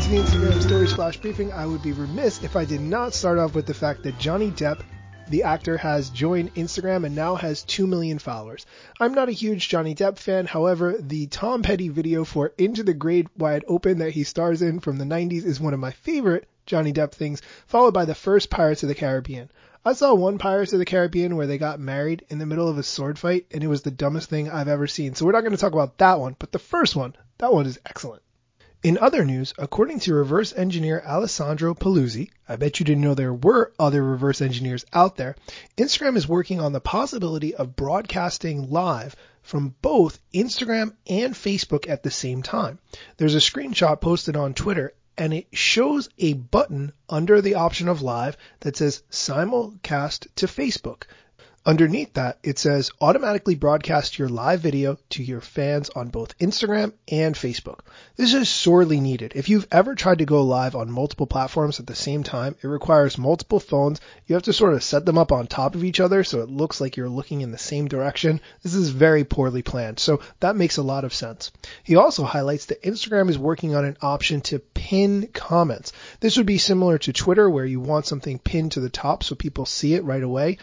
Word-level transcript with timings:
to 0.00 0.08
the 0.08 0.16
Instagram 0.16 0.62
Stories 0.62 0.92
Flash 0.94 1.18
Briefing. 1.18 1.52
I 1.52 1.66
would 1.66 1.82
be 1.82 1.92
remiss 1.92 2.42
if 2.42 2.56
I 2.56 2.64
did 2.64 2.80
not 2.80 3.12
start 3.12 3.38
off 3.38 3.54
with 3.54 3.66
the 3.66 3.74
fact 3.74 4.02
that 4.04 4.18
Johnny 4.18 4.50
Depp, 4.50 4.80
the 5.28 5.42
actor, 5.42 5.76
has 5.76 6.08
joined 6.08 6.54
Instagram 6.54 7.04
and 7.04 7.14
now 7.14 7.34
has 7.34 7.64
2 7.64 7.86
million 7.86 8.18
followers. 8.18 8.64
I'm 8.98 9.12
not 9.12 9.28
a 9.28 9.32
huge 9.32 9.68
Johnny 9.68 9.94
Depp 9.94 10.16
fan, 10.16 10.46
however, 10.46 10.96
the 10.98 11.26
Tom 11.26 11.62
Petty 11.62 11.90
video 11.90 12.24
for 12.24 12.54
Into 12.56 12.82
the 12.82 12.94
Great 12.94 13.26
Wide 13.36 13.62
Open 13.68 13.98
that 13.98 14.12
he 14.12 14.24
stars 14.24 14.62
in 14.62 14.80
from 14.80 14.96
the 14.96 15.04
90s 15.04 15.44
is 15.44 15.60
one 15.60 15.74
of 15.74 15.80
my 15.80 15.90
favorite 15.90 16.48
Johnny 16.64 16.94
Depp 16.94 17.12
things, 17.12 17.42
followed 17.66 17.92
by 17.92 18.06
the 18.06 18.14
first 18.14 18.48
Pirates 18.48 18.82
of 18.82 18.88
the 18.88 18.94
Caribbean. 18.94 19.50
I 19.84 19.92
saw 19.92 20.14
one 20.14 20.38
Pirates 20.38 20.72
of 20.72 20.78
the 20.78 20.86
Caribbean 20.86 21.36
where 21.36 21.46
they 21.46 21.58
got 21.58 21.78
married 21.78 22.24
in 22.30 22.38
the 22.38 22.46
middle 22.46 22.68
of 22.68 22.78
a 22.78 22.82
sword 22.82 23.18
fight, 23.18 23.44
and 23.50 23.62
it 23.62 23.68
was 23.68 23.82
the 23.82 23.90
dumbest 23.90 24.30
thing 24.30 24.48
I've 24.48 24.68
ever 24.68 24.86
seen. 24.86 25.14
So 25.14 25.26
we're 25.26 25.32
not 25.32 25.42
going 25.42 25.52
to 25.52 25.58
talk 25.58 25.74
about 25.74 25.98
that 25.98 26.20
one, 26.20 26.36
but 26.38 26.52
the 26.52 26.58
first 26.58 26.96
one, 26.96 27.14
that 27.36 27.52
one 27.52 27.66
is 27.66 27.78
excellent. 27.84 28.22
In 28.82 28.96
other 28.96 29.26
news, 29.26 29.52
according 29.58 30.00
to 30.00 30.14
reverse 30.14 30.54
engineer 30.56 31.02
Alessandro 31.04 31.74
Paluzzi, 31.74 32.30
I 32.48 32.56
bet 32.56 32.80
you 32.80 32.86
didn't 32.86 33.02
know 33.02 33.12
there 33.12 33.34
were 33.34 33.74
other 33.78 34.02
reverse 34.02 34.40
engineers 34.40 34.86
out 34.94 35.16
there, 35.16 35.36
Instagram 35.76 36.16
is 36.16 36.26
working 36.26 36.62
on 36.62 36.72
the 36.72 36.80
possibility 36.80 37.54
of 37.54 37.76
broadcasting 37.76 38.70
live 38.70 39.14
from 39.42 39.74
both 39.82 40.18
Instagram 40.32 40.94
and 41.06 41.34
Facebook 41.34 41.90
at 41.90 42.02
the 42.02 42.10
same 42.10 42.42
time. 42.42 42.78
There's 43.18 43.34
a 43.34 43.38
screenshot 43.38 44.00
posted 44.00 44.34
on 44.34 44.54
Twitter 44.54 44.94
and 45.18 45.34
it 45.34 45.48
shows 45.52 46.08
a 46.16 46.32
button 46.32 46.94
under 47.06 47.42
the 47.42 47.56
option 47.56 47.86
of 47.86 48.00
live 48.00 48.38
that 48.60 48.78
says 48.78 49.02
simulcast 49.10 50.26
to 50.36 50.46
Facebook. 50.46 51.02
Underneath 51.66 52.14
that, 52.14 52.38
it 52.42 52.58
says 52.58 52.90
automatically 53.02 53.54
broadcast 53.54 54.18
your 54.18 54.30
live 54.30 54.60
video 54.60 54.96
to 55.10 55.22
your 55.22 55.42
fans 55.42 55.90
on 55.90 56.08
both 56.08 56.36
Instagram 56.38 56.94
and 57.06 57.34
Facebook. 57.34 57.80
This 58.16 58.32
is 58.32 58.48
sorely 58.48 58.98
needed. 58.98 59.32
If 59.34 59.50
you've 59.50 59.68
ever 59.70 59.94
tried 59.94 60.20
to 60.20 60.24
go 60.24 60.42
live 60.42 60.74
on 60.74 60.90
multiple 60.90 61.26
platforms 61.26 61.78
at 61.78 61.86
the 61.86 61.94
same 61.94 62.22
time, 62.22 62.56
it 62.62 62.66
requires 62.66 63.18
multiple 63.18 63.60
phones. 63.60 64.00
You 64.26 64.36
have 64.36 64.44
to 64.44 64.54
sort 64.54 64.72
of 64.72 64.82
set 64.82 65.04
them 65.04 65.18
up 65.18 65.32
on 65.32 65.46
top 65.46 65.74
of 65.74 65.84
each 65.84 66.00
other 66.00 66.24
so 66.24 66.40
it 66.40 66.48
looks 66.48 66.80
like 66.80 66.96
you're 66.96 67.10
looking 67.10 67.42
in 67.42 67.52
the 67.52 67.58
same 67.58 67.88
direction. 67.88 68.40
This 68.62 68.74
is 68.74 68.88
very 68.88 69.24
poorly 69.24 69.60
planned, 69.60 69.98
so 69.98 70.20
that 70.40 70.56
makes 70.56 70.78
a 70.78 70.82
lot 70.82 71.04
of 71.04 71.12
sense. 71.12 71.52
He 71.84 71.94
also 71.94 72.24
highlights 72.24 72.66
that 72.66 72.82
Instagram 72.82 73.28
is 73.28 73.38
working 73.38 73.74
on 73.74 73.84
an 73.84 73.98
option 74.00 74.40
to 74.42 74.60
pin 74.60 75.28
comments. 75.34 75.92
This 76.20 76.38
would 76.38 76.46
be 76.46 76.56
similar 76.56 76.96
to 76.96 77.12
Twitter 77.12 77.50
where 77.50 77.66
you 77.66 77.80
want 77.80 78.06
something 78.06 78.38
pinned 78.38 78.72
to 78.72 78.80
the 78.80 78.88
top 78.88 79.22
so 79.22 79.34
people 79.34 79.66
see 79.66 79.92
it 79.92 80.04
right 80.04 80.22
away 80.22 80.56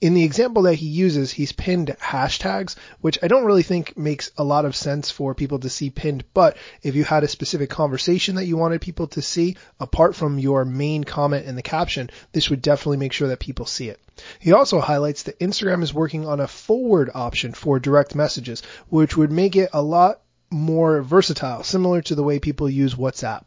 in 0.00 0.12
the 0.12 0.24
example 0.24 0.64
that 0.64 0.74
he 0.74 0.86
uses, 0.86 1.32
he's 1.32 1.52
pinned 1.52 1.96
hashtags, 2.00 2.76
which 3.00 3.18
I 3.22 3.28
don't 3.28 3.46
really 3.46 3.62
think 3.62 3.96
makes 3.96 4.30
a 4.36 4.44
lot 4.44 4.66
of 4.66 4.76
sense 4.76 5.10
for 5.10 5.34
people 5.34 5.58
to 5.60 5.70
see 5.70 5.88
pinned. 5.88 6.24
But 6.34 6.58
if 6.82 6.94
you 6.94 7.04
had 7.04 7.24
a 7.24 7.28
specific 7.28 7.70
conversation 7.70 8.34
that 8.34 8.44
you 8.44 8.58
wanted 8.58 8.82
people 8.82 9.06
to 9.08 9.22
see, 9.22 9.56
apart 9.80 10.14
from 10.14 10.38
your 10.38 10.64
main 10.66 11.04
comment 11.04 11.46
in 11.46 11.56
the 11.56 11.62
caption, 11.62 12.10
this 12.32 12.50
would 12.50 12.60
definitely 12.60 12.98
make 12.98 13.14
sure 13.14 13.28
that 13.28 13.40
people 13.40 13.64
see 13.64 13.88
it. 13.88 13.98
He 14.38 14.52
also 14.52 14.80
highlights 14.80 15.24
that 15.24 15.38
Instagram 15.38 15.82
is 15.82 15.94
working 15.94 16.26
on 16.26 16.40
a 16.40 16.48
forward 16.48 17.10
option 17.14 17.52
for 17.54 17.78
direct 17.78 18.14
messages, 18.14 18.62
which 18.88 19.16
would 19.16 19.32
make 19.32 19.56
it 19.56 19.70
a 19.72 19.82
lot 19.82 20.20
more 20.50 21.00
versatile, 21.00 21.62
similar 21.62 22.02
to 22.02 22.14
the 22.14 22.22
way 22.22 22.38
people 22.38 22.68
use 22.68 22.94
WhatsApp. 22.94 23.44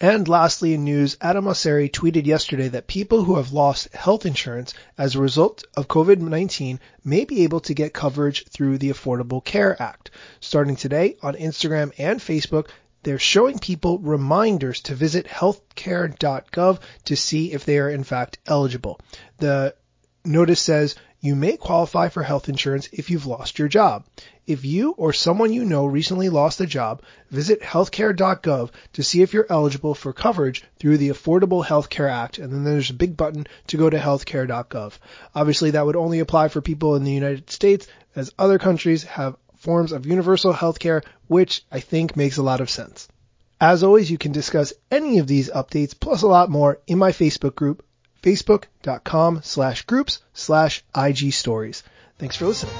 And 0.00 0.26
lastly, 0.26 0.74
in 0.74 0.82
news, 0.82 1.16
Adam 1.20 1.44
Mosseri 1.44 1.88
tweeted 1.88 2.26
yesterday 2.26 2.66
that 2.68 2.88
people 2.88 3.22
who 3.22 3.36
have 3.36 3.52
lost 3.52 3.94
health 3.94 4.26
insurance 4.26 4.74
as 4.98 5.14
a 5.14 5.20
result 5.20 5.62
of 5.76 5.86
COVID-19 5.86 6.80
may 7.04 7.24
be 7.24 7.44
able 7.44 7.60
to 7.60 7.74
get 7.74 7.94
coverage 7.94 8.44
through 8.48 8.78
the 8.78 8.90
Affordable 8.90 9.44
Care 9.44 9.80
Act. 9.80 10.10
Starting 10.40 10.74
today 10.74 11.16
on 11.22 11.34
Instagram 11.36 11.92
and 11.96 12.18
Facebook, 12.18 12.70
they're 13.04 13.20
showing 13.20 13.58
people 13.58 13.98
reminders 13.98 14.80
to 14.82 14.94
visit 14.96 15.26
healthcare.gov 15.26 16.80
to 17.04 17.16
see 17.16 17.52
if 17.52 17.64
they 17.64 17.78
are 17.78 17.90
in 17.90 18.02
fact 18.02 18.38
eligible. 18.46 18.98
The 19.38 19.76
notice 20.24 20.60
says 20.60 20.96
you 21.24 21.34
may 21.34 21.56
qualify 21.56 22.10
for 22.10 22.22
health 22.22 22.50
insurance 22.50 22.86
if 22.92 23.08
you've 23.08 23.24
lost 23.24 23.58
your 23.58 23.66
job. 23.66 24.04
If 24.46 24.66
you 24.66 24.90
or 24.90 25.14
someone 25.14 25.54
you 25.54 25.64
know 25.64 25.86
recently 25.86 26.28
lost 26.28 26.60
a 26.60 26.66
job, 26.66 27.00
visit 27.30 27.62
healthcare.gov 27.62 28.70
to 28.92 29.02
see 29.02 29.22
if 29.22 29.32
you're 29.32 29.46
eligible 29.48 29.94
for 29.94 30.12
coverage 30.12 30.62
through 30.78 30.98
the 30.98 31.08
Affordable 31.08 31.64
Health 31.64 31.88
Care 31.88 32.10
Act, 32.10 32.36
and 32.36 32.52
then 32.52 32.64
there's 32.64 32.90
a 32.90 32.94
big 32.94 33.16
button 33.16 33.46
to 33.68 33.78
go 33.78 33.88
to 33.88 33.96
healthcare.gov. 33.96 34.98
Obviously, 35.34 35.70
that 35.70 35.86
would 35.86 35.96
only 35.96 36.18
apply 36.18 36.48
for 36.48 36.60
people 36.60 36.94
in 36.94 37.04
the 37.04 37.12
United 37.12 37.48
States, 37.48 37.86
as 38.14 38.34
other 38.38 38.58
countries 38.58 39.04
have 39.04 39.38
forms 39.56 39.92
of 39.92 40.04
universal 40.04 40.52
health 40.52 40.78
care, 40.78 41.02
which 41.26 41.64
I 41.72 41.80
think 41.80 42.18
makes 42.18 42.36
a 42.36 42.42
lot 42.42 42.60
of 42.60 42.68
sense. 42.68 43.08
As 43.58 43.82
always, 43.82 44.10
you 44.10 44.18
can 44.18 44.32
discuss 44.32 44.74
any 44.90 45.20
of 45.20 45.26
these 45.26 45.48
updates 45.48 45.98
plus 45.98 46.20
a 46.20 46.26
lot 46.26 46.50
more 46.50 46.80
in 46.86 46.98
my 46.98 47.12
Facebook 47.12 47.54
group, 47.54 47.82
facebook.com 48.24 49.42
slash 49.42 49.82
groups 49.82 50.20
slash 50.32 50.82
IG 50.94 51.32
stories. 51.32 51.82
Thanks 52.18 52.36
for 52.36 52.46
listening. 52.46 52.74